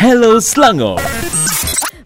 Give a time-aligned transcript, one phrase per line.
[0.00, 1.00] Hello Selangor.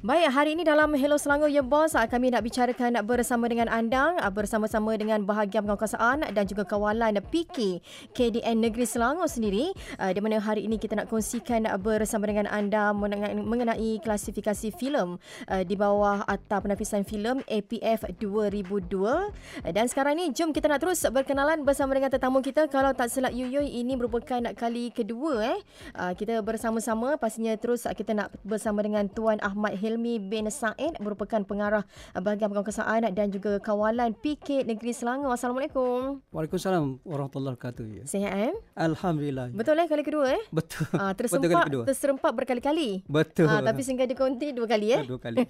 [0.03, 4.19] Baik, hari ini dalam Hello Selangor Ya Boss, ah, kami nak bicarakan bersama dengan anda,
[4.19, 7.79] ah, bersama-sama dengan bahagian penguasaan dan juga kawalan PK
[8.11, 9.71] KDN Negeri Selangor sendiri.
[10.03, 15.23] ah, Di mana hari ini kita nak kongsikan bersama dengan anda mengenai klasifikasi filem
[15.71, 19.71] di bawah Atap Penafisan Filem APF 2002.
[19.71, 22.67] Dan sekarang ni, jom kita nak terus berkenalan bersama dengan tetamu kita.
[22.67, 25.59] Kalau tak silap Yuyuy, ini merupakan kali kedua eh.
[26.19, 31.85] Kita bersama-sama, pastinya terus kita nak bersama dengan Tuan Ahmad Hilmi bin Said merupakan pengarah
[32.17, 35.37] bahagian penguasaan dan juga kawalan PK Negeri Selangor.
[35.37, 36.25] Assalamualaikum.
[36.33, 37.85] Waalaikumsalam warahmatullahi wabarakatuh.
[37.93, 38.03] Ya.
[38.09, 38.53] Sihat eh?
[38.73, 39.53] Alhamdulillah.
[39.53, 40.41] Betul eh kali kedua eh?
[40.49, 40.89] Betul.
[40.97, 41.85] Ah, Betul kali kedua.
[41.85, 43.05] terserempak berkali-kali.
[43.05, 43.53] Betul.
[43.53, 45.05] Ah, tapi singgah di konti dua kali eh?
[45.05, 45.45] Dua kali.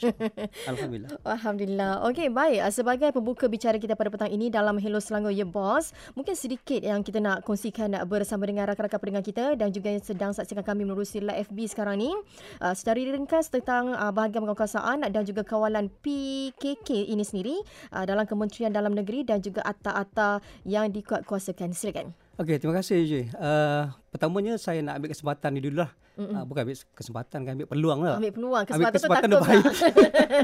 [0.66, 1.11] Alhamdulillah.
[1.38, 1.92] Alhamdulillah.
[2.11, 2.59] Okey, baik.
[2.66, 6.83] Ah, Sebagai pembuka bicara kita pada petang ini dalam Hello Selangor Ya Boss, mungkin sedikit
[6.83, 10.83] yang kita nak kongsikan bersama dengan rakan-rakan pendengar kita dan juga yang sedang saksikan kami
[10.83, 12.11] menerusi live FB sekarang ni.
[12.59, 17.56] Ah, Secara ringkas tentang ah, bahagian penguasaan dan juga kawalan PKK ini sendiri
[17.92, 21.77] ah, dalam Kementerian Dalam Negeri dan juga atta-atta yang dikuatkuasakan.
[21.77, 22.16] Silakan.
[22.41, 23.25] Okey, terima kasih Jui.
[23.36, 25.92] Uh, pertamanya saya nak ambil kesempatan ni dulu lah.
[26.12, 28.16] Uh, bukan ambil kesempatan, kan ambil peluang lah.
[28.20, 28.62] Ambil peluang.
[28.69, 29.64] Ambil Kesempatan, kesempatan tu takut baik.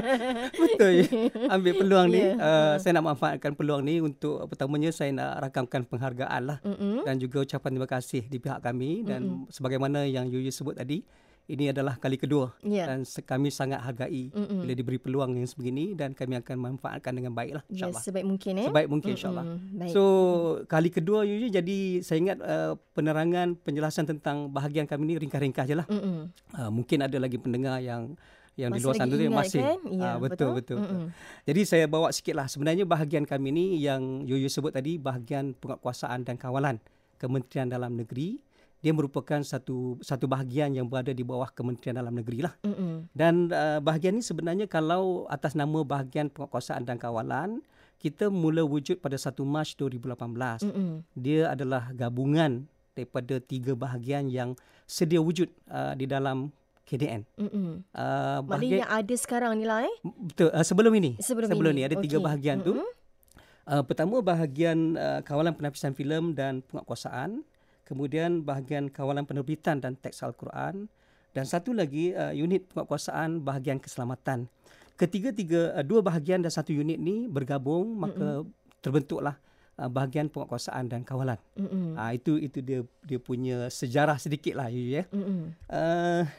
[0.61, 1.05] Betul je.
[1.49, 2.21] Ambil peluang ni.
[2.21, 2.31] Ya.
[2.37, 6.57] Uh, saya nak manfaatkan peluang ni untuk pertamanya saya nak rakamkan penghargaan lah.
[6.65, 7.05] Mm-mm.
[7.05, 9.05] Dan juga ucapan terima kasih di pihak kami.
[9.05, 11.05] Dan sebagaimana yang Yuyu sebut tadi,
[11.49, 12.53] ini adalah kali kedua.
[12.61, 12.85] Ya.
[12.85, 14.61] Dan kami sangat hargai Mm-mm.
[14.61, 15.97] bila diberi peluang yang sebegini.
[15.97, 17.63] Dan kami akan manfaatkan dengan baik lah.
[17.67, 18.01] Ya, InsyaAllah.
[18.05, 18.67] sebaik mungkin eh.
[18.69, 19.45] Sebaik mungkin insyaAllah.
[19.49, 19.89] Mm-mm.
[19.89, 20.01] So
[20.69, 25.75] kali kedua Yuyu jadi saya ingat uh, penerangan penjelasan tentang bahagian kami ni ringkas-ringkas je
[25.75, 25.87] lah.
[25.89, 26.29] Mm-mm.
[26.53, 28.13] Uh, mungkin ada lagi pendengar yang
[28.59, 29.79] yang di Masih luar lagi sana tu masih kan?
[29.87, 30.77] Ya, Ah, betul betul.
[30.77, 30.77] betul.
[30.83, 31.07] betul.
[31.47, 36.27] Jadi saya bawa sikit lah sebenarnya bahagian kami ni yang Yuyu sebut tadi bahagian penguatkuasaan
[36.27, 36.75] dan kawalan
[37.15, 38.39] Kementerian Dalam Negeri
[38.79, 42.55] dia merupakan satu satu bahagian yang berada di bawah Kementerian Dalam Negeri lah.
[42.63, 43.11] Mm-mm.
[43.11, 47.59] Dan uh, bahagian ni sebenarnya kalau atas nama bahagian penguatkuasaan dan kawalan
[47.99, 50.63] kita mula wujud pada 1 Mac 2018.
[50.63, 51.03] Mm-mm.
[51.19, 52.63] Dia adalah gabungan
[52.95, 54.55] daripada tiga bahagian yang
[54.87, 56.47] sedia wujud uh, di dalam
[56.87, 57.21] KDN.
[57.35, 57.83] Mm-mm.
[57.91, 59.95] Uh, Maknanya yang ada sekarang ni lah eh.
[60.01, 61.19] betul uh, sebelum ini.
[61.19, 62.25] Sebelum ni ini, ada tiga okey.
[62.25, 62.79] bahagian tu.
[62.79, 62.89] Mm-mm.
[63.69, 67.45] Uh, pertama bahagian uh, kawalan penapisan filem dan penguatkuasaan,
[67.89, 70.85] kemudian bahagian kawalan penerbitan dan teks Al-Quran
[71.33, 74.45] dan satu lagi uh, unit penguatkuasaan bahagian keselamatan.
[74.93, 78.45] Ketiga-tiga uh, dua bahagian dan satu unit ni bergabung maka
[78.85, 79.41] terbentuklah
[79.81, 81.41] uh, bahagian penguatkuasaan dan kawalan.
[81.57, 81.97] Mm-mm.
[81.97, 85.03] Ah itu itu dia dia punya sejarah sedikit lah you ya.
[85.09, 85.57] Mm-mm.
[85.65, 86.29] Uh,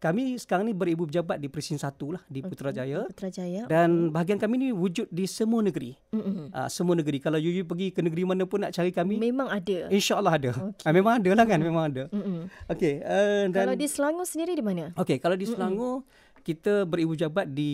[0.00, 3.04] kami sekarang ni beribu pejabat di Presin 1 lah di Putrajaya.
[3.04, 3.68] Putrajaya.
[3.68, 5.92] Dan bahagian kami ni wujud di semua negeri.
[6.10, 6.48] Mm-mm.
[6.48, 7.20] Uh, semua negeri.
[7.20, 9.92] Kalau you pergi ke negeri mana pun nak cari kami, Memang ada.
[9.92, 10.50] insyaAllah ada.
[10.56, 10.88] Okey.
[10.88, 12.08] Uh, memang ada lah kan, memang ada.
[12.08, 12.48] Mm-mm.
[12.72, 14.96] Okey, uh, dan Kalau di Selangor sendiri di mana?
[14.96, 16.00] okey kalau di Selangor
[16.40, 17.70] kita beribu jabat di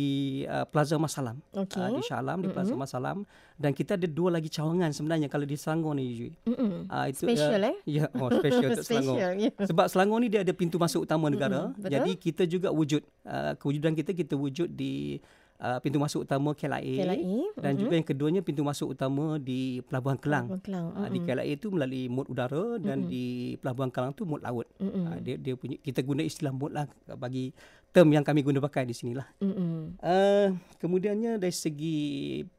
[0.50, 1.38] uh, Plaza Masalam.
[1.54, 1.78] Okey.
[1.78, 3.22] Uh, di Shah Alam, di Plaza Masalam
[3.56, 6.32] dan kita ada dua lagi cawangan sebenarnya kalau di Selangor ni Yui.
[6.44, 6.92] Mm-mm.
[6.92, 7.76] Uh, itu Special, uh, eh?
[7.88, 9.16] Ya, oh special untuk Selangor.
[9.16, 9.50] Special, ya.
[9.64, 11.72] Sebab Selangor ni dia ada pintu masuk utama negara.
[11.72, 11.88] betul.
[11.88, 15.16] Jadi kita juga wujud uh, kewujudan kita kita wujud di
[15.60, 20.16] uh, pintu masuk utama KLIA, KLIA, dan juga yang keduanya pintu masuk utama di Pelabuhan
[20.20, 20.46] Kelang.
[20.48, 24.40] Pelabuhan Kelang, Uh, di KLIA itu melalui mod udara dan di Pelabuhan Kelang tu mod
[24.40, 24.68] laut.
[24.80, 25.04] Mm-mm.
[25.08, 26.86] Uh, dia dia punya kita guna istilah mod lah
[27.16, 27.52] bagi
[27.92, 29.24] term yang kami guna pakai di sinilah.
[29.40, 29.96] Mm-mm.
[30.00, 31.98] Uh, kemudiannya dari segi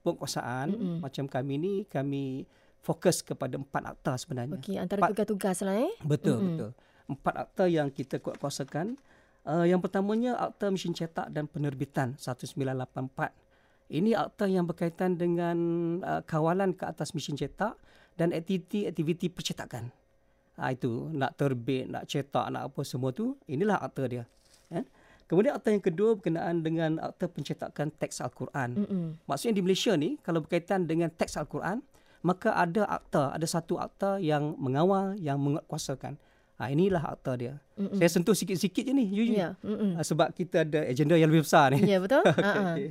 [0.02, 0.98] penguasaan Mm-mm.
[1.02, 2.46] macam kami ni kami
[2.82, 4.58] fokus kepada empat akta sebenarnya.
[4.58, 5.94] Okey, antara Empat- tugas-tugas lah eh.
[6.02, 6.50] Betul, mm-hmm.
[6.56, 6.72] betul.
[7.08, 8.96] Empat akta yang kita kuat kuasakan.
[9.48, 13.32] Uh, yang pertamanya akta mesin cetak dan penerbitan 1984.
[13.88, 15.58] Ini akta yang berkaitan dengan
[16.04, 17.80] uh, kawalan ke atas mesin cetak
[18.20, 19.88] dan aktiviti-aktiviti percetakan.
[20.60, 23.40] Ha, itu nak terbit, nak cetak, nak apa semua tu.
[23.48, 24.28] Inilah akta dia.
[24.74, 24.84] Eh?
[25.30, 28.84] Kemudian akta yang kedua berkenaan dengan akta pencetakan teks Al-Quran.
[28.84, 29.06] Mm-mm.
[29.30, 31.86] Maksudnya di Malaysia ni kalau berkaitan dengan teks Al-Quran,
[32.26, 36.20] maka ada akta, ada satu akta yang mengawal, yang menguatkuasakan.
[36.58, 37.54] Ha, inilah akta dia.
[37.76, 37.96] Mm-mm.
[37.96, 39.34] Saya sentuh sikit-sikit je ni, Yuyu.
[39.36, 39.54] Ya.
[39.60, 39.94] Mm-mm.
[39.94, 41.86] Ha, sebab kita ada agenda yang lebih besar ni.
[41.86, 42.26] Ya, betul?
[42.28, 42.74] Okey, Ha-ha.
[42.74, 42.90] okey.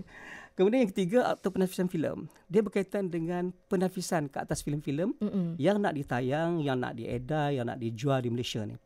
[0.54, 2.18] Kemudian yang ketiga, akta penafisan filem.
[2.46, 5.46] Dia berkaitan dengan penafisan ke atas filem-filem Mm-mm.
[5.56, 8.78] yang nak ditayang, yang nak diedar, yang nak dijual di Malaysia ni.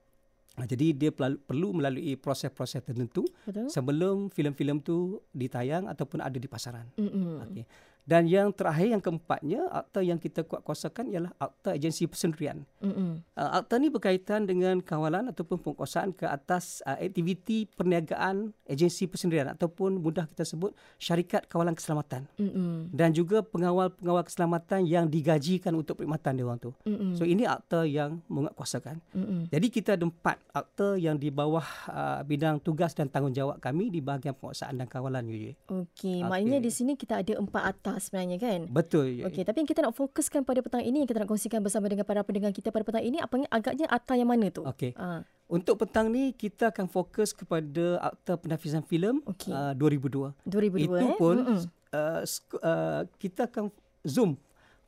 [0.53, 3.69] Ha, jadi dia pel- perlu melalui proses-proses tertentu Betul?
[3.69, 4.97] sebelum filem-filem tu
[5.31, 6.88] ditayang ataupun ada di pasaran.
[6.97, 7.38] Mm-mm.
[7.44, 7.65] Okey.
[8.05, 12.67] Dan yang terakhir yang keempatnya akta yang kita kuat kuasakan ialah akta agensi persendirian.
[12.82, 13.23] Mm-mm.
[13.37, 19.55] Uh, akta ni berkaitan dengan kawalan ataupun penguasaan ke atas uh, aktiviti perniagaan agensi persendirian
[19.55, 22.26] ataupun mudah kita sebut syarikat kawalan keselamatan.
[22.41, 22.91] Mm-mm.
[22.91, 26.70] Dan juga pengawal-pengawal keselamatan yang digajikan untuk perkhidmatan dia orang tu.
[26.87, 27.14] Mm-mm.
[27.14, 29.00] So ini akta yang menguatkuasakan.
[29.14, 29.41] Mm-mm.
[29.50, 34.02] Jadi kita ada empat akta yang di bawah uh, bidang tugas dan tanggungjawab kami di
[34.02, 35.55] bahagian penguasaan dan kawalan Yuye.
[35.70, 36.19] Okey, Okey.
[36.26, 38.60] maknanya di sini kita ada empat atas sebenarnya kan?
[38.70, 39.26] Betul.
[39.26, 42.06] Okey, tapi yang kita nak fokuskan pada petang ini yang kita nak kongsikan bersama dengan
[42.06, 44.62] para pendengar kita pada petang ini apa agaknya akta yang mana tu?
[44.62, 44.94] Okey.
[44.94, 49.50] Ah, Untuk petang ni kita akan fokus kepada akta penafisan filem Okey.
[49.50, 50.46] uh, 2002.
[50.46, 51.16] 2002 Itu eh.
[51.19, 51.58] pun Mm-mm.
[51.90, 52.22] uh,
[52.62, 53.75] uh, kita akan
[54.06, 54.38] zoom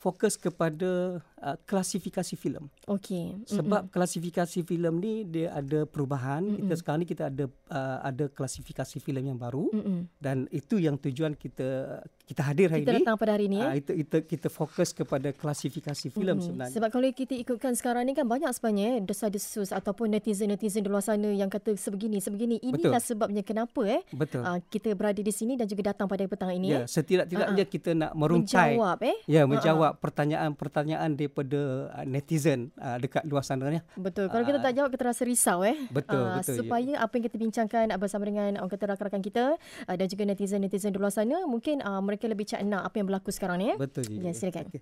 [0.03, 2.67] fokus kepada uh, klasifikasi filem.
[2.91, 3.39] Okey.
[3.39, 3.47] Mm-mm.
[3.47, 6.43] Sebab klasifikasi filem ni dia ada perubahan.
[6.43, 6.59] Mm-mm.
[6.67, 10.11] Kita sekarang ni kita ada uh, ada klasifikasi filem yang baru Mm-mm.
[10.19, 13.05] dan itu yang tujuan kita kita hadir hari kita ini.
[13.07, 13.85] datang pada hari ini Ah, eh.
[13.85, 16.47] itu kita kita fokus kepada klasifikasi filem Mm-mm.
[16.51, 16.75] sebenarnya.
[16.75, 21.07] Sebab kalau kita ikutkan sekarang ni kan banyak sebenarnya eh, desas-desus ataupun netizen-netizen di luar
[21.07, 22.59] sana yang kata sebegini sebegini.
[22.59, 23.07] Inilah Betul.
[23.07, 24.43] sebabnya kenapa eh Betul.
[24.43, 26.91] ah, kita berada di sini dan juga datang pada petang ini ya, eh.
[26.91, 29.17] setidak-tidaknya kita nak merungkai Menjawab eh.
[29.31, 31.61] Ya, menjawab pertanyaan-pertanyaan daripada
[31.91, 33.81] uh, netizen uh, dekat luar sana ni.
[33.95, 34.29] Betul.
[34.29, 34.65] Kalau kita Ah.
[34.65, 35.77] tak jawab kita rasa risau eh.
[35.89, 36.59] Betul, Ah, betul, ya.
[36.63, 40.91] Supaya apa yang kita bincangkan bersama dengan orang kata rakan-rakan kita ah, dan juga netizen-netizen
[40.91, 43.77] di luar sana mungkin ah, mereka lebih cakna apa yang berlaku sekarang ni eh.
[43.77, 44.07] Betul.
[44.09, 44.71] Ya, silakan.
[44.71, 44.81] Okey.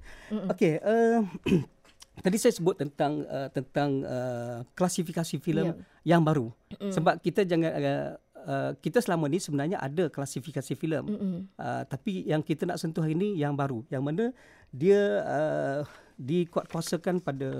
[0.51, 1.21] Okey, uh,
[2.25, 5.73] tadi saya sebut tentang uh, tentang uh, klasifikasi filem
[6.03, 6.53] yang baru.
[6.93, 8.09] Sebab kita jangan uh,
[8.45, 11.05] uh, kita selama ni sebenarnya ada klasifikasi filem.
[11.06, 11.37] Mm-mm.
[11.56, 14.33] Uh, tapi yang kita nak sentuh hari ini yang baru yang mana
[14.70, 15.81] dia uh,
[16.17, 17.50] dikuatkuasakan pada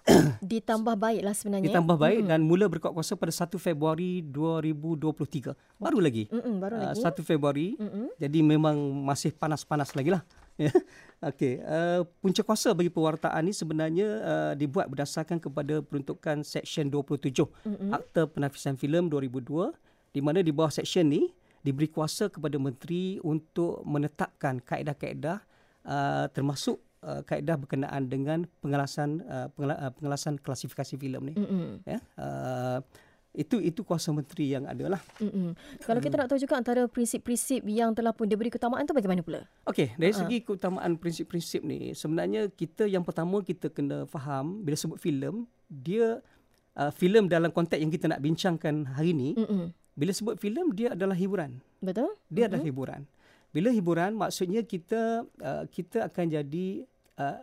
[0.40, 1.66] Ditambah baiklah sebenarnya.
[1.70, 5.52] ditambah baik dan mula berkuatkuasa pada 1 Februari 2023.
[5.76, 6.24] Baru lagi.
[6.32, 7.04] Mm-mm, baru Uh, lagi.
[7.04, 7.66] 1 Februari.
[7.76, 8.08] Mm-mm.
[8.16, 10.24] Jadi memang masih panas-panas lagi lah.
[10.60, 10.68] Ya.
[11.24, 17.32] Okey, uh, punca kuasa bagi pewartaan ni sebenarnya uh, dibuat berdasarkan kepada peruntukan Seksyen 27
[17.64, 17.88] Mm-mm.
[17.96, 19.72] Akta Penafisan Filem 2002
[20.12, 21.32] di mana di bawah seksyen ni
[21.64, 25.40] diberi kuasa kepada menteri untuk menetapkan kaedah-kaedah
[25.86, 31.34] uh, termasuk uh, kaedah berkenaan dengan pengelasan uh, pengela- uh, pengelasan klasifikasi filem ni.
[31.36, 31.84] Mm-mm.
[31.84, 31.98] Ya.
[32.16, 32.80] Uh,
[33.30, 35.02] itu itu kuasa menteri yang ada lah.
[35.22, 35.54] Mm-mm.
[35.86, 39.46] Kalau kita nak tahu juga antara prinsip-prinsip yang telah pun diberi keutamaan tu bagaimana pula?
[39.70, 44.98] Okey, dari segi keutamaan prinsip-prinsip ni, sebenarnya kita yang pertama kita kena faham bila sebut
[44.98, 46.18] filem, dia
[46.74, 49.70] uh, filem dalam konteks yang kita nak bincangkan hari ni, Mm-mm.
[49.94, 51.62] bila sebut filem dia adalah hiburan.
[51.78, 52.10] Betul?
[52.34, 53.06] Dia adalah hiburan.
[53.50, 56.86] Bila hiburan maksudnya kita uh, kita akan jadi
[57.18, 57.42] uh,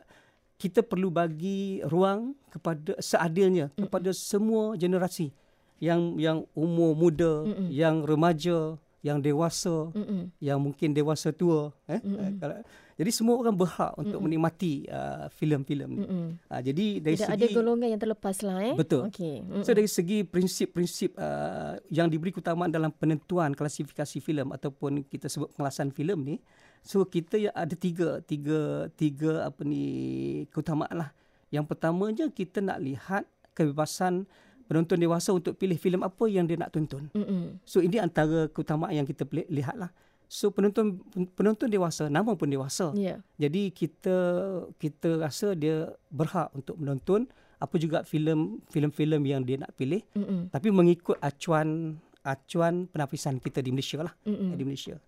[0.57, 5.30] kita perlu bagi ruang kepada seadilnya kepada semua generasi.
[5.77, 7.69] Yang yang umur muda, Mm-mm.
[7.69, 10.27] yang remaja, yang dewasa, Mm-mm.
[10.44, 12.44] yang mungkin dewasa tua eh Mm-mm.
[12.44, 12.63] Kalau-
[12.98, 16.01] jadi semua orang berhak untuk menikmati uh, filem-filem ni.
[16.01, 16.25] Mm-mm.
[16.50, 18.74] Uh, jadi dari Tidak segi ada golongan yang terlepas lah eh.
[18.74, 19.06] Betul.
[19.06, 19.36] Okey.
[19.45, 19.62] Mm-mm.
[19.62, 25.54] So dari segi prinsip-prinsip uh, yang diberi keutamaan dalam penentuan klasifikasi filem ataupun kita sebut
[25.54, 26.36] pengelasan filem ni,
[26.81, 29.86] so kita ya- ada tiga tiga tiga apa ni
[30.50, 31.09] keutamaan lah.
[31.54, 33.24] Yang pertamanya kita nak lihat
[33.54, 34.25] kebebasan
[34.67, 37.07] penonton dewasa untuk pilih filem apa yang dia nak tonton.
[37.15, 37.57] Mm-mm.
[37.63, 39.89] So ini antara keutamaan yang kita peli- lihat lah.
[40.27, 40.99] So penonton
[41.39, 42.91] penonton dewasa, nama pun dewasa.
[42.93, 43.23] Ya.
[43.39, 44.15] Jadi kita
[44.75, 50.53] kita rasa dia berhak untuk menonton apa juga filem filem-filem yang dia nak pilih Mm-mm.
[50.53, 54.53] tapi mengikut acuan acuan penafisan kita di Malaysia lah Mm-mm.
[54.53, 55.01] di Malaysia.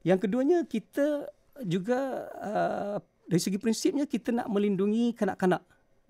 [0.00, 1.28] Yang keduanya kita
[1.68, 2.96] juga uh,
[3.28, 5.60] dari segi prinsipnya kita nak melindungi kanak-kanak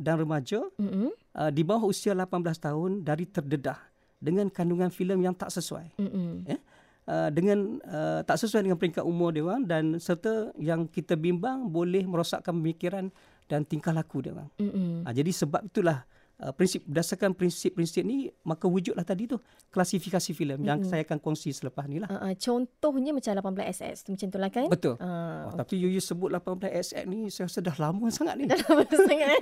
[0.03, 1.15] dan remaja Mm-mm.
[1.39, 2.29] uh, di bawah usia 18
[2.59, 3.79] tahun dari terdedah
[4.19, 6.51] dengan kandungan filem yang tak sesuai Mm-mm.
[6.51, 6.59] ya
[7.07, 11.71] uh, dengan uh, tak sesuai dengan peringkat umur dia orang dan serta yang kita bimbang
[11.71, 13.11] boleh merosakkan pemikiran
[13.51, 14.51] dan tingkah laku dia orang.
[14.59, 15.07] Mm-mm.
[15.07, 16.07] Uh, jadi sebab itulah
[16.39, 19.37] uh, prinsip berdasarkan prinsip-prinsip ni maka wujudlah tadi tu
[19.69, 22.07] klasifikasi filem yang saya akan kongsi selepas ni lah.
[22.07, 24.67] Uh, uh, contohnya macam 18SS tu macam tu lah kan?
[24.67, 24.97] Betul.
[24.97, 28.45] Uh, Oh, tapi you, you sebut 18 SF ni saya rasa dah lama sangat ni.
[28.47, 29.39] sangat.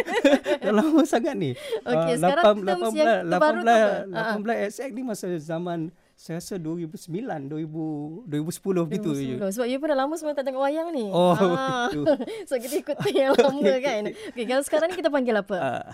[0.64, 1.50] dah lama sangat ni.
[1.84, 4.56] Okey, Ah, sekarang lapan- terms lapan yang belas- terbaru tu apa?
[4.56, 5.80] 18 SF ni masa zaman
[6.14, 9.10] saya rasa 2009, 2000, 2010 begitu.
[9.12, 9.34] je.
[9.36, 9.50] 2010.
[9.50, 11.10] Sebab you pun dah lama sebelum tak tengok wayang ni.
[11.10, 11.90] Oh, Ah.
[11.90, 12.06] betul.
[12.46, 14.02] so kita ikut yang lama kan.
[14.30, 15.56] Okey, kalau sekarang ni kita panggil apa?
[15.58, 15.84] Ah,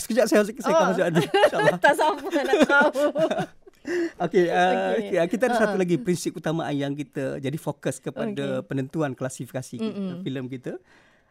[0.00, 0.84] sekejap saya saya Oh.
[0.88, 1.24] masuk nanti.
[1.28, 1.78] InsyaAllah.
[1.84, 2.90] tak sama nak tahu.
[4.22, 5.18] Okey, uh, Okey.
[5.18, 5.26] okay.
[5.26, 8.66] kita ada satu lagi prinsip utama yang kita jadi fokus kepada Okey.
[8.70, 10.72] penentuan klasifikasi kita, filem kita.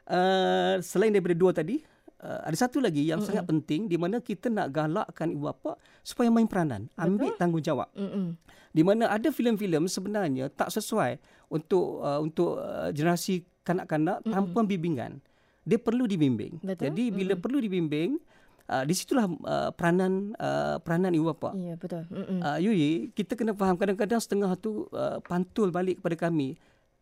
[0.03, 1.79] Uh, selain daripada dua tadi,
[2.19, 6.27] uh, ada satu lagi yang sangat penting di mana kita nak galakkan ibu bapa supaya
[6.27, 7.87] main peranan, ambil tanggungjawab.
[7.95, 8.35] Mm-mm.
[8.71, 11.19] Di mana ada filem-filem sebenarnya tak sesuai
[11.51, 14.33] untuk uh, untuk uh, generasi kanak-kanak mm-hmm.
[14.35, 15.11] tanpa bimbingan.
[15.63, 16.57] Dia perlu dibimbing.
[16.59, 16.89] Betul?
[16.89, 17.43] Jadi bila mm-hmm.
[17.43, 18.09] perlu dibimbing,
[18.69, 21.55] uh, di situlah uh, peranan uh, peranan ibu bapa.
[21.55, 22.05] Ya, betul.
[22.11, 26.59] Uh, Yui, kita kena faham kadang-kadang setengah tu uh, pantul balik kepada kami.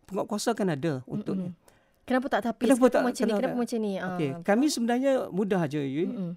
[0.07, 1.51] Penguatkuasa kan ada untuk.
[2.05, 2.65] Kenapa tak tapis?
[2.65, 3.41] Kenapa, kenapa tak, macam kenapa, ni?
[3.41, 3.93] Kenapa macam ni?
[3.97, 4.29] Okay.
[4.33, 6.09] Uh, kami sebenarnya mudah aja, Yui.
[6.09, 6.31] Mm-hmm.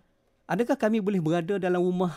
[0.44, 2.12] Adakah kami boleh berada dalam rumah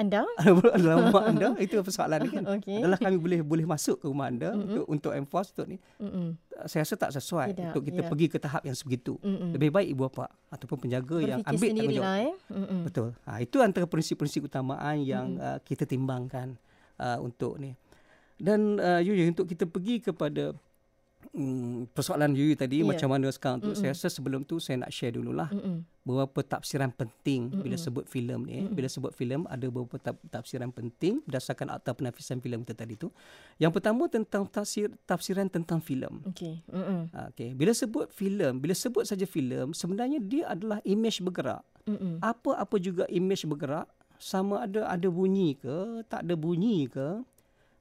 [0.00, 0.24] anda?
[0.80, 2.44] rumah anda itu persoalan ni kan.
[2.58, 2.80] Okay.
[2.80, 4.64] Adalah kami boleh boleh masuk ke rumah anda Mm-mm.
[4.64, 5.76] untuk untuk enforce untuk ni.
[6.00, 6.34] Mm-mm.
[6.64, 7.64] Saya rasa tak sesuai Tidak.
[7.72, 8.10] untuk kita yeah.
[8.10, 9.20] pergi ke tahap yang sebegitu.
[9.20, 9.52] Mm-mm.
[9.54, 12.08] Lebih baik ibu bapa ataupun penjaga Berfikir yang ambil tanggungjawab.
[12.08, 12.34] Lah, eh?
[12.88, 13.08] Betul.
[13.28, 16.56] Ha, itu antara prinsip-prinsip utamaan yang uh, kita timbangkan
[16.98, 17.76] uh, untuk ni.
[18.40, 20.56] Dan uh, Yuyu untuk kita pergi kepada
[21.30, 22.90] Hmm, persoalan you tadi yeah.
[22.90, 25.86] macam mana sekarang tu saya rasa sebelum tu saya nak share dululah Mm-mm.
[26.02, 27.62] beberapa tafsiran penting Mm-mm.
[27.62, 28.74] bila sebut filem ni Mm-mm.
[28.74, 29.94] bila sebut filem ada beberapa
[30.26, 33.14] tafsiran penting berdasarkan akta penafisan filem kita tadi tu
[33.62, 36.66] yang pertama tentang tafsir tafsiran tentang filem okey
[37.30, 42.18] okey bila sebut filem bila sebut saja filem sebenarnya dia adalah image bergerak Mm-mm.
[42.26, 43.86] apa-apa juga image bergerak
[44.18, 47.22] sama ada ada bunyi ke tak ada bunyi ke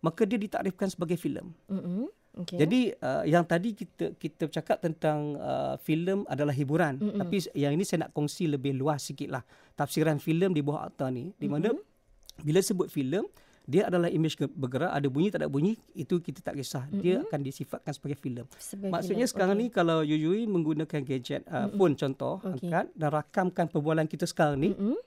[0.05, 2.55] maka dia ditakrifkan sebagai filem mm Okay.
[2.55, 7.19] Jadi uh, yang tadi kita kita cakap tentang uh, filem adalah hiburan, mm-hmm.
[7.19, 9.43] tapi yang ini saya nak kongsi lebih luas sikitlah
[9.75, 12.43] tafsiran filem di bawah akta ni, di mana mm-hmm.
[12.47, 13.27] bila sebut filem
[13.69, 17.01] dia adalah image bergerak ada bunyi tak ada bunyi itu kita tak kisah mm-hmm.
[17.05, 18.47] dia akan disifatkan sebagai filem.
[18.89, 19.33] Maksudnya film.
[19.35, 19.69] sekarang okay.
[19.69, 21.77] ni kalau Yuyui menggunakan gadget uh, mm-hmm.
[21.77, 22.65] phone contoh okay.
[22.65, 24.97] angkat dan rakamkan perbualan kita sekarang ni mm-hmm.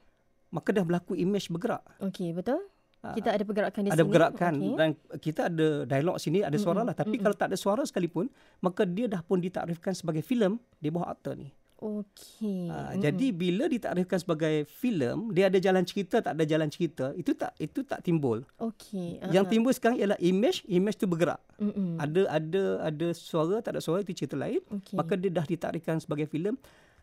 [0.55, 1.83] maka dah berlaku image bergerak.
[1.99, 2.72] Okey betul.
[3.03, 3.99] Ah, kita ada pergerakan di ada sini.
[3.99, 4.77] Ada pergerakan okay.
[4.79, 6.95] dan kita ada dialog sini, ada suara lah.
[6.95, 7.25] Tapi mm-hmm.
[7.27, 8.31] kalau tak ada suara sekalipun,
[8.63, 11.51] maka dia dah pun ditakrifkan sebagai filem di bawah akta ni.
[11.83, 12.71] Okey.
[12.71, 13.03] Uh, mm.
[13.03, 17.59] Jadi bila ditakrifkan sebagai filem, dia ada jalan cerita, tak ada jalan cerita, itu tak
[17.59, 18.47] itu tak timbul.
[18.63, 19.19] Okey.
[19.19, 19.35] Uh-huh.
[19.35, 21.43] Yang timbul sekarang ialah image, image tu bergerak.
[21.59, 21.99] Mm-mm.
[21.99, 24.63] Ada ada ada suara, tak ada suara itu cerita lain.
[24.63, 24.95] Okay.
[24.95, 26.55] Maka dia dah ditakrifkan sebagai filem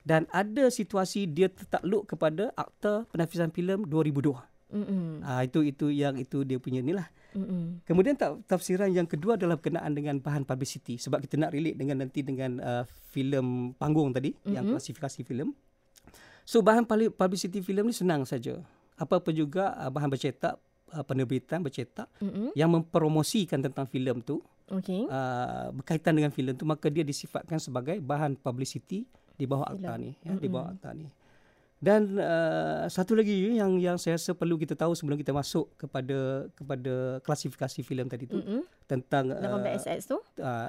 [0.08, 4.59] dan ada situasi dia tertakluk kepada akta penafisan filem 2002.
[5.26, 7.10] Ah itu itu yang itu dia punya ni lah.
[7.38, 7.86] Mm-mm.
[7.86, 8.18] Kemudian
[8.50, 12.58] tafsiran yang kedua adalah berkenaan dengan bahan publicity sebab kita nak relate dengan nanti dengan
[12.58, 12.84] uh,
[13.14, 14.54] filem panggung tadi mm-hmm.
[14.54, 15.54] yang klasifikasi filem.
[16.42, 18.58] So bahan publicity filem ni senang saja.
[18.98, 20.58] Apa-apa juga uh, bahan bercetak
[20.90, 22.58] uh, penerbitan bercetak mm-hmm.
[22.58, 24.42] yang mempromosikan tentang filem tu.
[24.70, 25.06] Okay.
[25.10, 30.14] Uh, berkaitan dengan filem tu maka dia disifatkan sebagai bahan publicity di bawah akta ni
[30.22, 30.42] ya mm-hmm.
[30.42, 31.06] di bawah akta ni.
[31.80, 36.52] Dan uh, satu lagi yang yang saya rasa perlu kita tahu sebelum kita masuk kepada
[36.52, 38.62] kepada klasifikasi filem tadi tu mm-hmm.
[38.84, 40.18] tentang 18SS uh, tu.
[40.50, 40.68] Uh,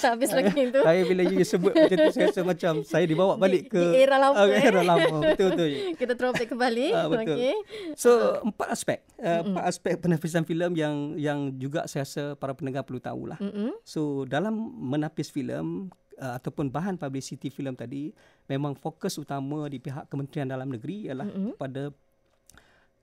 [0.00, 0.80] tak habis lagi tu.
[0.80, 3.98] Saya bila you sebut macam tu saya rasa macam saya dibawa balik ke di, di
[4.02, 4.34] era lama.
[4.34, 5.16] Uh, era lama.
[5.34, 5.70] betul betul.
[5.98, 6.86] kita throwback kembali.
[6.90, 7.36] Uh, betul.
[7.36, 7.54] Okay.
[7.94, 8.48] So uh-huh.
[8.48, 9.46] empat aspek uh, mm-hmm.
[9.54, 13.38] empat aspek penapisan filem yang yang juga saya rasa para pendengar perlu tahulah.
[13.38, 13.70] Mm-hmm.
[13.86, 18.10] So dalam menapis filem uh, ataupun bahan publicity filem tadi
[18.46, 21.52] memang fokus utama di pihak Kementerian Dalam Negeri ialah mm-hmm.
[21.56, 21.82] kepada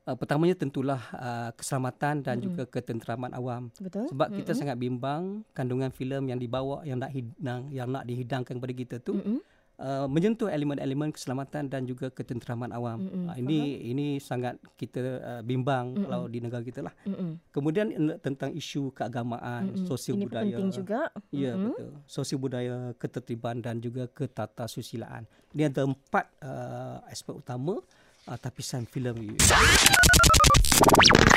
[0.07, 2.45] uh, pertamanya tentulah uh, keselamatan dan mm-hmm.
[2.45, 3.69] juga ketenteraman awam.
[3.77, 4.09] Betul.
[4.11, 4.39] Sebab mm-hmm.
[4.45, 8.95] kita sangat bimbang kandungan filem yang dibawa yang nak hidang yang nak dihidangkan kepada kita
[9.01, 9.39] tu mm-hmm.
[9.81, 13.01] Uh, menyentuh elemen-elemen keselamatan dan juga ketenteraman awam.
[13.01, 13.25] Mm-hmm.
[13.25, 13.89] Uh, ini Faham.
[13.89, 16.05] ini sangat kita uh, bimbang mm-hmm.
[16.05, 16.93] kalau di negara kita lah.
[17.01, 17.31] Mm-hmm.
[17.49, 17.87] Kemudian
[18.21, 19.89] tentang isu keagamaan, mm-hmm.
[19.89, 20.45] sosial ini budaya.
[20.45, 21.09] Ini penting juga.
[21.33, 21.65] Ya mm-hmm.
[21.73, 21.89] betul.
[22.05, 25.25] Sosial budaya, ketertiban dan juga ketata susilaan.
[25.49, 27.81] Ini ada empat uh, aspek utama
[28.29, 29.41] uh, tapisan filem ini.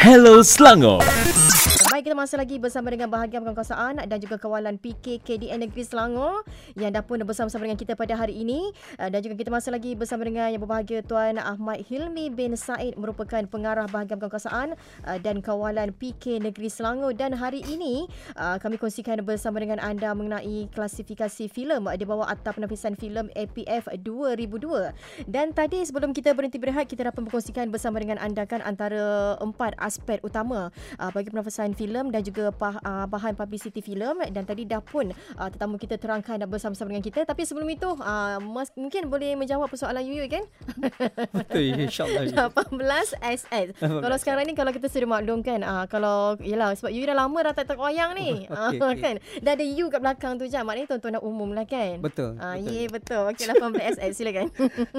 [0.05, 1.01] Hello Selangor.
[2.14, 6.47] Masih lagi bersama dengan bahagian pengkuasaan dan juga kawalan PKKDN Negeri Selangor
[6.78, 8.71] yang dah pun bersama-sama dengan kita pada hari ini.
[9.02, 12.94] Uh, dan juga kita masih lagi bersama dengan yang berbahagia Tuan Ahmad Hilmi bin Said
[12.94, 17.18] merupakan pengarah bahagian pengkuasaan uh, dan kawalan PK Negeri Selangor.
[17.18, 18.06] Dan hari ini
[18.38, 23.90] uh, kami kongsikan bersama dengan anda mengenai klasifikasi filem di bawah Akta Penapisan Filem APF
[23.90, 25.26] 2002.
[25.26, 29.75] Dan tadi sebelum kita berhenti berehat, kita dapat berkongsikan bersama dengan anda kan antara empat
[29.83, 30.71] aspek utama
[31.11, 34.20] bagi penapisan filem filem dan juga uh, bahan publicity filem.
[34.28, 35.08] Dan tadi dah pun
[35.40, 37.25] uh, tetamu kita terangkan dan bersama-sama dengan kita.
[37.25, 40.44] Tapi sebelum itu uh, mas, mungkin boleh menjawab persoalan Yuyu kan?
[41.38, 42.76] Betul insyaallah 18
[43.23, 43.66] SS
[44.04, 47.54] kalau sekarang ni kalau kita sudah maklumkan uh, kalau yalah sebab Yuyu dah lama dah
[47.56, 48.28] tak wayang ni.
[48.75, 49.16] Okay, uh, kan?
[49.44, 52.00] Dah ada you kat belakang tu je maknanya dah umum lah kan?
[52.00, 53.23] Betul uh, betul yeah, betul.
[53.30, 54.46] okey 18 SS silakan.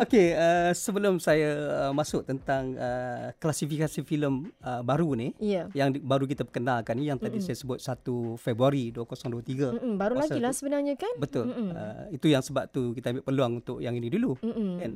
[0.05, 1.49] Okey uh, sebelum saya
[1.89, 5.67] uh, masuk tentang uh, klasifikasi filem uh, baru ni yeah.
[5.73, 7.51] yang di, baru kita kenal ni yang tadi mm-hmm.
[7.51, 9.75] saya sebut 1 Februari 2023.
[9.75, 9.95] Mm-hmm.
[9.99, 11.13] Baru lagi lah sebenarnya kan?
[11.19, 11.51] Betul.
[11.51, 11.69] Mm-hmm.
[11.75, 14.39] Uh, itu yang sebab tu kita ambil peluang untuk yang ini dulu.
[14.39, 14.71] Mm-hmm.
[14.81, 14.95] And,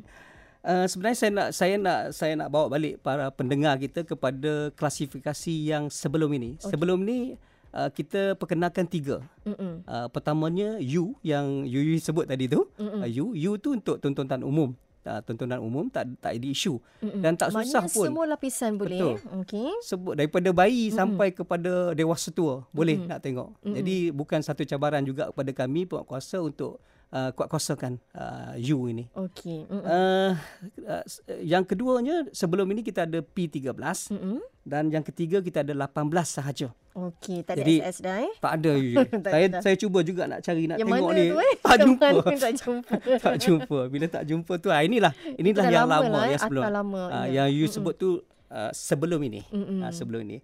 [0.60, 5.56] Uh, sebenarnya saya nak saya nak saya nak bawa balik para pendengar kita kepada klasifikasi
[5.56, 6.60] yang sebelum ini.
[6.60, 6.76] Okay.
[6.76, 7.40] Sebelum ni
[7.72, 9.24] uh, kita perkenalkan tiga.
[9.48, 12.68] Uh, pertamanya U yang Yu sebut tadi tu.
[12.76, 14.76] Uh, U U tu untuk tontonan umum.
[15.10, 17.26] Uh, tontonan umum tak tak ada isu Mm-mm.
[17.26, 18.06] dan tak susah Maknanya pun.
[18.06, 19.02] semua lapisan boleh.
[19.02, 19.42] Betul.
[19.42, 19.70] Okey.
[19.82, 21.00] Sebut daripada bayi Mm-mm.
[21.02, 23.10] sampai kepada dewasa tua boleh Mm-mm.
[23.10, 23.50] nak tengok.
[23.66, 23.74] Mm-mm.
[23.74, 26.78] Jadi bukan satu cabaran juga kepada kami penguatkuasa untuk
[27.14, 29.10] uh, kuat-kuasakan uh, U ini.
[29.14, 29.66] Okey.
[29.70, 30.34] Uh,
[30.86, 31.04] uh,
[31.42, 33.74] yang keduanya sebelum ini kita ada P13
[34.14, 34.40] Mm-mm.
[34.66, 36.70] dan yang ketiga kita ada 18 sahaja.
[37.00, 38.34] Okey, tak ada Jadi, SS dah eh?
[38.42, 38.74] Tak ada.
[39.24, 39.58] tak saya ada.
[39.64, 41.26] saya cuba juga nak cari nak yang tengok ni.
[41.32, 41.54] Tu, eh?
[41.70, 42.08] Tak jumpa.
[42.26, 42.94] tak jumpa.
[43.26, 43.80] tak jumpa.
[43.88, 46.64] Bila tak jumpa tu ah inilah inilah yang lama, lama lah, yang sebelum.
[46.66, 47.76] Lama, uh, yang you Mm-mm.
[47.78, 48.10] sebut tu
[48.52, 49.42] uh, sebelum ini.
[49.54, 50.38] Uh, sebelum ini.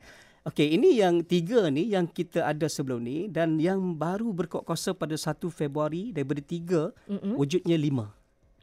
[0.45, 5.17] Okey, ini yang tiga ni yang kita ada sebelum ni dan yang baru berkuasa pada
[5.17, 7.33] 1 Februari daripada tiga Mm-mm.
[7.33, 8.13] wujudnya lima.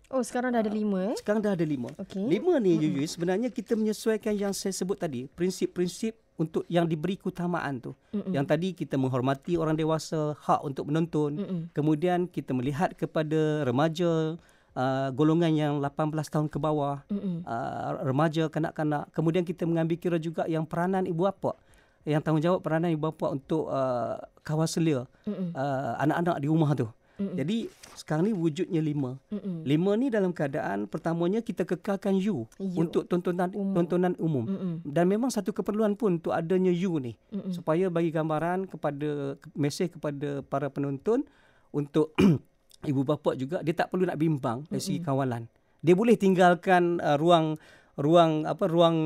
[0.07, 1.19] Oh, sekarang dah ada lima eh?
[1.19, 1.91] Sekarang dah ada lima.
[1.99, 2.23] Okay.
[2.23, 2.87] Lima ni, mm-hmm.
[2.87, 5.27] Yuyu, sebenarnya kita menyesuaikan yang saya sebut tadi.
[5.27, 7.99] Prinsip-prinsip untuk yang diberi keutamaan tu.
[8.15, 8.31] Mm-hmm.
[8.31, 11.35] Yang tadi kita menghormati orang dewasa, hak untuk menonton.
[11.35, 11.61] Mm-hmm.
[11.75, 14.39] Kemudian kita melihat kepada remaja,
[14.79, 17.43] uh, golongan yang 18 tahun ke bawah, mm-hmm.
[17.43, 19.11] uh, remaja, kanak-kanak.
[19.11, 21.59] Kemudian kita mengambil kira juga yang peranan ibu bapa
[22.07, 26.91] yang tanggungjawab peranan ibu bapa untuk uh, kawal selia uh, anak-anak di rumah tu.
[27.23, 27.37] Mm-mm.
[27.39, 27.57] Jadi
[27.95, 29.21] sekarang ni wujudnya lima.
[29.31, 29.63] Mm-mm.
[29.63, 32.67] Lima ni dalam keadaan pertamanya kita kekalkan U, U.
[32.75, 33.75] untuk tontonan umum.
[33.77, 34.45] tontonan umum.
[34.49, 34.75] Mm-mm.
[34.83, 37.53] Dan memang satu keperluan pun untuk adanya U ni Mm-mm.
[37.55, 41.23] supaya bagi gambaran kepada mesej kepada para penonton
[41.71, 42.17] untuk
[42.91, 45.47] ibu bapa juga dia tak perlu nak bimbang dari segi kawalan.
[45.83, 47.59] Dia boleh tinggalkan uh, ruang
[48.01, 48.97] ruang apa ruang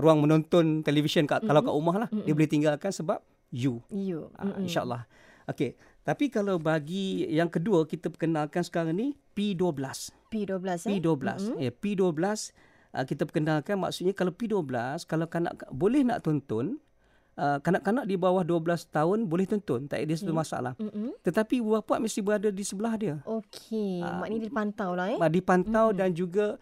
[0.00, 1.48] ruang menonton televisyen mm-hmm.
[1.48, 2.26] kalau kat rumah lah mm-hmm.
[2.28, 3.80] dia boleh tinggalkan sebab you.
[3.88, 4.28] You.
[4.36, 5.08] Uh, insyaallah.
[5.48, 5.76] Okey
[6.08, 9.76] tapi kalau bagi yang kedua kita perkenalkan sekarang ni P12
[10.32, 10.96] P12 eh?
[10.96, 11.56] P12 mm-hmm.
[11.60, 14.72] eh P12 uh, kita perkenalkan maksudnya kalau P12
[15.04, 16.80] kalau kanak boleh nak tonton
[17.38, 20.74] Uh, kanak-kanak di bawah 12 tahun boleh tonton tak ada satu masalah.
[20.74, 21.22] Mm-hmm.
[21.22, 23.22] tetapi ibu bapa mesti berada di sebelah dia.
[23.22, 25.18] Okey uh, maknanya dipantau lah eh?
[25.30, 26.00] dipantau mm-hmm.
[26.02, 26.58] dan juga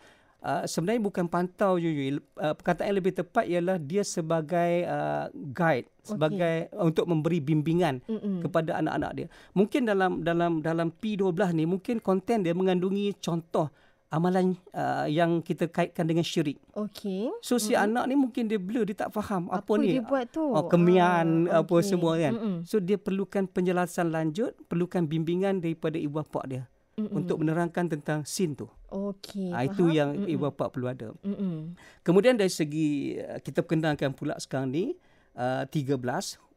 [0.46, 2.22] uh, sebenarnya bukan pantau Yuyu.
[2.38, 6.86] Uh, perkataan yang lebih tepat ialah dia sebagai uh, guide sebagai okay.
[6.86, 8.46] untuk memberi bimbingan Mm-mm.
[8.46, 9.26] kepada anak-anak dia.
[9.58, 13.66] Mungkin dalam dalam dalam P12 ni mungkin konten dia mengandungi contoh
[14.06, 16.62] amalan uh, yang kita kaitkan dengan syirik.
[16.78, 17.34] Okey.
[17.42, 17.84] So si mm-hmm.
[17.90, 19.98] anak ni mungkin dia blur dia tak faham apa, apa ni.
[19.98, 20.46] Apa dia buat tu?
[20.46, 21.90] Oh, kemian ah, apa okay.
[21.90, 22.32] semua kan.
[22.38, 22.56] Mm-mm.
[22.62, 26.62] So dia perlukan penjelasan lanjut, perlukan bimbingan daripada ibu bapa dia.
[26.96, 27.12] Mm-mm.
[27.12, 28.72] untuk menerangkan tentang sin tu.
[28.88, 29.52] Okey.
[29.52, 30.32] Ha, itu yang Mm-mm.
[30.32, 31.12] ibu bapa perlu ada.
[31.20, 31.76] Mm-mm.
[32.00, 34.96] Kemudian dari segi uh, kita perkenalkan pula sekarang ni
[35.36, 36.00] uh, 13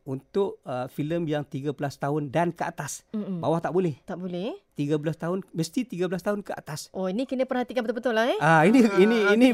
[0.08, 3.04] untuk uh, filem yang 13 tahun dan ke atas.
[3.12, 3.44] Mm-mm.
[3.44, 4.00] Bawah tak boleh.
[4.08, 4.56] Tak boleh.
[4.80, 6.88] 13 tahun mesti 13 tahun ke atas.
[6.96, 8.40] Oh ini kena perhatikan betul-betul lah eh.
[8.40, 9.36] Ah ini ah, ini okay.
[9.36, 9.48] ini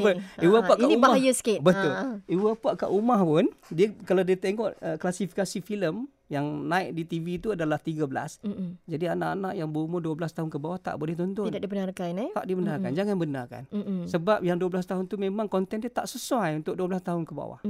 [0.46, 1.10] ibu bapa kat ini rumah.
[1.10, 1.60] bahaya sikit.
[1.66, 1.90] Betul.
[1.90, 2.16] Ah.
[2.30, 7.04] Ibu bapa kat rumah pun dia kalau dia tengok uh, klasifikasi filem yang naik di
[7.06, 8.02] TV itu adalah 13.
[8.42, 8.70] Mm-mm.
[8.90, 11.46] Jadi anak-anak yang berumur 12 tahun ke bawah tak boleh tonton.
[11.54, 12.30] Tidak dibenarkan eh?
[12.34, 12.90] Tak dibenarkan.
[12.90, 12.98] Mm-mm.
[12.98, 13.64] Jangan benarkan.
[13.70, 14.00] Mm-mm.
[14.10, 17.62] Sebab yang 12 tahun tu memang konten dia tak sesuai untuk 12 tahun ke bawah.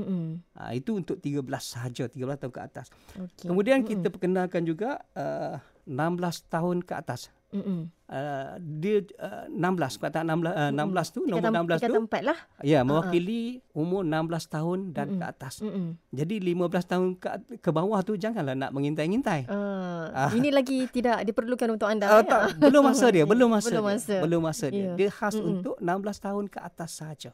[0.56, 2.88] Ha, itu untuk 13 sahaja, 13 tahun ke atas.
[3.12, 3.52] Okay.
[3.52, 3.91] Kemudian Mm-mm.
[3.91, 7.35] kita perkenalkan juga uh, 16 tahun ke atas.
[7.56, 7.82] Mm-mm.
[8.06, 12.39] Uh, dia uh, 16 kata 16 uh, 16 tu nombor 16 tu kata 4 lah.
[12.62, 13.82] Ya, mewakili uh-huh.
[13.82, 15.20] umur 16 tahun dan Mm-mm.
[15.20, 15.54] ke atas.
[15.65, 15.98] Mm-mm.
[16.13, 17.28] Jadi 15 tahun ke,
[17.65, 19.50] ke bawah tu janganlah nak mengintai-intai.
[19.50, 20.30] Uh, uh.
[20.38, 22.06] Ini lagi tidak diperlukan untuk anda.
[22.06, 22.30] Uh, ya?
[22.30, 23.74] tak, belum masa dia, belum masa.
[23.74, 24.13] belum masa.
[24.13, 24.84] Dia, belum masa dia.
[24.86, 24.96] Yeah.
[25.02, 25.50] Dia khas Mm-mm.
[25.63, 27.32] untuk 16 tahun ke atas saja.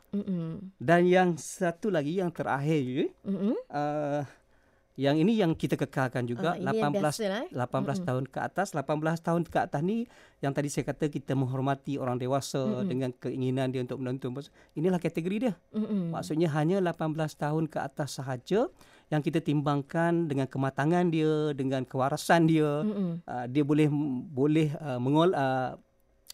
[0.79, 3.05] Dan yang satu lagi yang terakhir je.
[3.67, 4.23] Uh,
[4.99, 8.03] yang ini yang kita kekalkan juga uh, 18 biasa, 18 mm-hmm.
[8.03, 10.03] tahun ke atas 18 tahun ke atas ni
[10.43, 12.87] yang tadi saya kata kita menghormati orang dewasa mm-hmm.
[12.87, 14.35] dengan keinginan dia untuk menonton
[14.75, 16.11] inilah kategori dia mm-hmm.
[16.11, 18.67] maksudnya hanya 18 tahun ke atas sahaja
[19.11, 23.11] yang kita timbangkan dengan kematangan dia dengan kewarasan dia mm-hmm.
[23.27, 23.87] uh, dia boleh
[24.27, 25.79] boleh uh, mengol uh,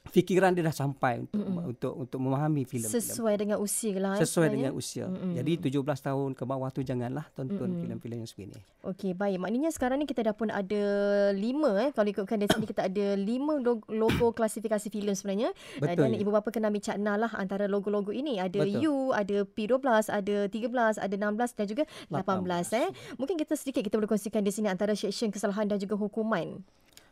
[0.07, 1.71] fikiran dia dah sampai untuk mm-hmm.
[1.71, 4.71] untuk untuk memahami filem sesuai dengan usia lah sesuai sebenarnya.
[4.71, 5.33] dengan usia mm-hmm.
[5.37, 5.51] jadi
[5.83, 7.81] 17 tahun ke bawah tu janganlah tonton mm-hmm.
[7.83, 10.83] filem-filem yang sebegini okey baik maknanya sekarang ni kita dah pun ada
[11.35, 16.09] lima eh kalau ikutkan dari sini kita ada lima logo, logo klasifikasi filem sebenarnya Betul.
[16.09, 18.87] dan ibu bapa kena ambil cakna lah antara logo-logo ini ada Betul.
[18.87, 22.89] U ada P12 ada 13 ada 16 dan juga 18, 18 eh
[23.19, 26.63] mungkin kita sedikit kita boleh kongsikan di sini antara section kesalahan dan juga hukuman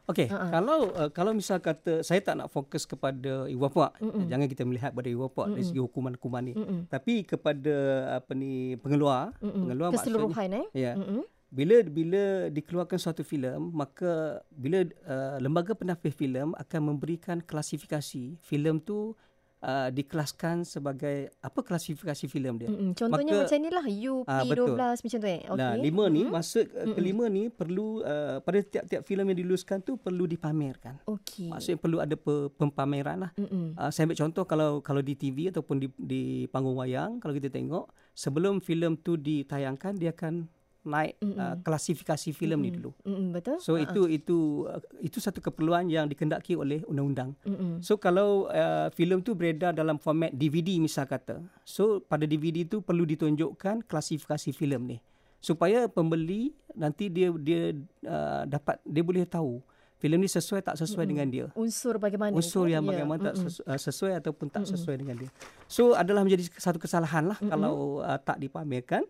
[0.05, 0.51] Okey, uh-huh.
[0.53, 4.29] kalau uh, kalau misal kata saya tak nak fokus kepada bapa, Mm-mm.
[4.29, 6.53] jangan kita melihat pada ibu bapa dari segi hukuman-hukuman ni.
[6.53, 6.79] Mm-mm.
[6.85, 7.73] Tapi kepada
[8.21, 9.65] apa ni pengeluar, Mm-mm.
[9.65, 10.67] pengeluar keseluruhan maksudnya, eh.
[10.77, 10.93] Ya.
[10.93, 11.25] Mm-mm.
[11.49, 18.77] Bila bila dikeluarkan suatu filem, maka bila uh, lembaga penafiz filem akan memberikan klasifikasi filem
[18.77, 19.17] tu
[19.65, 22.69] uh, dikelaskan sebagai apa klasifikasi filem dia.
[22.69, 22.93] Mm-mm.
[22.93, 25.41] Contohnya Maka- macam ni lah UP12 macam tu eh.
[25.41, 25.57] Okay.
[25.57, 29.97] Nah, lima ni masuk uh, kelima ni perlu uh, pada tiap-tiap filem yang diluluskan tu
[29.97, 31.01] perlu dipamerkan.
[31.09, 31.49] Okey.
[31.49, 33.31] Maksudnya perlu ada pe- pempameran lah.
[33.35, 33.73] Mm-mm.
[33.75, 37.49] Uh, saya ambil contoh kalau kalau di TV ataupun di, di panggung wayang kalau kita
[37.49, 40.45] tengok sebelum filem tu ditayangkan dia akan
[40.85, 42.93] naik uh, klasifikasi filem ni dulu.
[43.01, 43.57] Mm-mm, betul?
[43.57, 47.33] So itu itu uh, itu satu keperluan yang dikendaki oleh undang-undang.
[47.43, 47.81] Mm-mm.
[47.81, 51.41] So kalau uh, filem tu beredar dalam format DVD misal kata.
[51.61, 54.97] So pada DVD tu perlu ditunjukkan klasifikasi filem ni
[55.37, 57.69] supaya pembeli nanti dia dia
[58.05, 59.61] uh, dapat dia boleh tahu
[59.95, 61.45] filem ni sesuai tak sesuai dengan dia.
[61.53, 62.33] Unsur bagaimana?
[62.33, 62.89] Unsur yang Ya.
[62.93, 65.29] bagaimana tak sesu- uh, sesuai ataupun tak sesuai dengan dia.
[65.65, 69.05] So adalah menjadi satu kesalahan lah kalau uh, tak dipamerkan.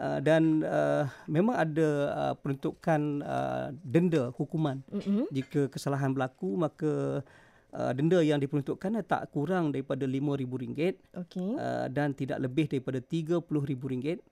[0.00, 5.28] Uh, dan uh, memang ada uh, peruntukan uh, denda hukuman Mm-mm.
[5.28, 7.20] jika kesalahan berlaku maka
[7.76, 11.52] uh, denda yang diperuntukkan tak kurang daripada RM5,000 Okey.
[11.52, 14.24] uh, dan tidak lebih daripada RM30,000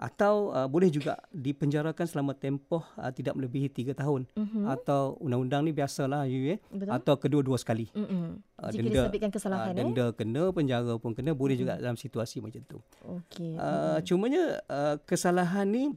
[0.00, 4.64] atau uh, boleh juga dipenjarakan selama tempoh uh, tidak melebihi 3 tahun Mhm.
[4.64, 6.88] atau undang-undang ni biasalah you eh Betul.
[6.88, 8.40] atau kedua-dua sekali Mm-mm.
[8.56, 9.84] uh, Jika disabitkan kesalahan uh, eh.
[9.84, 13.60] denda kena penjara pun kena boleh juga dalam situasi macam tu Okey.
[13.60, 15.92] uh, cumanya uh, kesalahan ni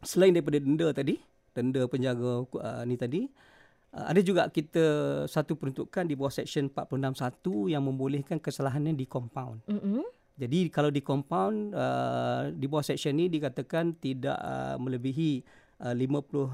[0.00, 1.20] selain daripada denda tadi
[1.52, 3.28] denda penjara uh, ni tadi
[3.92, 4.84] uh, ada juga kita
[5.28, 10.00] satu peruntukan di bawah seksyen 461 yang membolehkan kesalahan ni di compound Mm-mm.
[10.34, 15.46] Jadi kalau di compound uh, di bawah seksyen ni dikatakan tidak uh, melebihi
[15.78, 16.50] uh, 50% uh,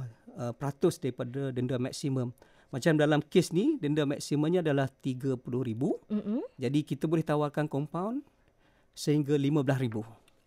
[0.53, 2.29] peratus daripada denda maksimum.
[2.71, 5.83] Macam dalam kes ni denda maksimumnya adalah RM30,000.
[6.13, 6.41] Mm-mm.
[6.61, 8.21] Jadi kita boleh tawarkan compound
[8.93, 9.97] sehingga RM15,000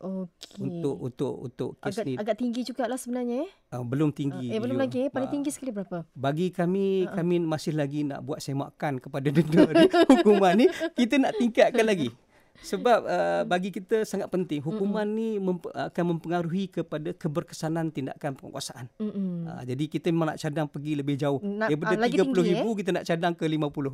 [0.04, 0.60] Okey.
[0.60, 3.50] untuk untuk untuk kes agak ni agak tinggi jugalah sebenarnya eh.
[3.72, 4.52] uh, belum tinggi.
[4.52, 4.84] Eh belum you.
[4.84, 5.10] lagi eh.
[5.10, 6.04] Paling Ah, tinggi sekali berapa?
[6.12, 11.34] Bagi kami kami masih lagi nak buat semakan kepada denda ni hukuman ni kita nak
[11.40, 12.12] tingkatkan lagi.
[12.62, 18.94] Sebab uh, bagi kita sangat penting hukuman ni memp- akan mempengaruhi kepada keberkesanan tindakan penguasaan.
[19.02, 21.42] Uh, jadi kita memang nak cadang pergi lebih jauh.
[21.42, 23.88] Nak- Daripada ah, lagi tinggi, RM30,000 kita nak cadang ke RM50.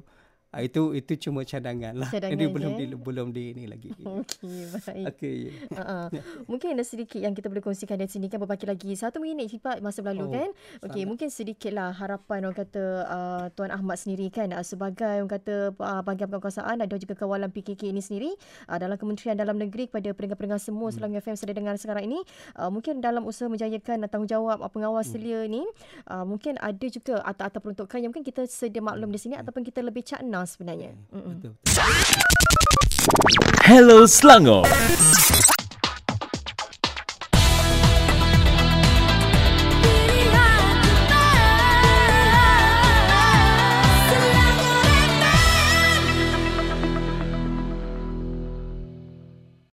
[0.49, 2.09] Uh, itu itu cuma cadangan lah.
[2.09, 2.97] Cadangan Jadi belum je, di, eh?
[2.97, 3.93] belum di ni lagi.
[4.25, 5.05] Okey, baik.
[5.13, 5.39] Okey.
[5.77, 6.05] Uh-uh.
[6.49, 9.77] Mungkin ada sedikit yang kita boleh kongsikan dari sini kan berbaki lagi satu minit Cipat
[9.85, 10.49] masa berlalu Oh, kan.
[10.89, 15.69] Okey, mungkin sedikitlah harapan orang kata uh, Tuan Ahmad sendiri kan uh, sebagai orang kata
[15.77, 18.33] uh, bahagian penguasaan dan juga kawalan PKK ini sendiri
[18.65, 20.95] uh, dalam Kementerian Dalam Negeri kepada pendengar-pendengar semua hmm.
[20.97, 22.19] Selangor FM sedang dengar sekarang ini
[22.57, 25.13] uh, mungkin dalam usaha menjayakan tanggungjawab uh, pengawal Hmm.
[25.15, 25.63] selia ni
[26.12, 29.45] uh, mungkin ada juga atau-atau peruntukan yang mungkin kita sedia maklum di sini Hmm.
[29.45, 30.93] ataupun kita lebih cakna sebenarnya.
[31.12, 31.39] Mm-mm.
[31.39, 31.54] Betul.
[33.63, 34.65] Hello Selangor.